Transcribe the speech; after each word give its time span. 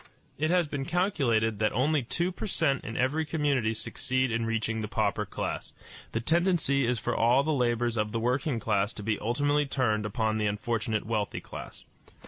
It 0.39 0.49
has 0.49 0.67
been 0.67 0.83
calculated 0.83 1.59
that 1.59 1.71
only 1.73 2.01
two 2.01 2.31
per 2.31 2.47
cent 2.47 2.83
in 2.83 2.97
every 2.97 3.23
community 3.23 3.71
succeed 3.75 4.31
in 4.31 4.47
reaching 4.47 4.81
the 4.81 4.87
pauper 4.87 5.27
class. 5.27 5.73
The 6.13 6.19
tendency 6.19 6.87
is 6.87 6.97
for 6.97 7.15
all 7.15 7.43
the 7.43 7.53
labors 7.53 7.97
of 7.97 8.11
the 8.11 8.19
working 8.19 8.59
class 8.59 8.93
to 8.93 9.03
be 9.03 9.19
ultimately 9.19 9.67
turned 9.67 10.07
upon 10.07 10.39
the 10.39 10.47
unfortunate 10.47 11.05
wealthy 11.05 11.39
class. 11.39 11.85